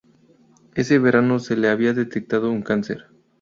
[0.73, 3.05] Ese verano se le había detectado un cáncer.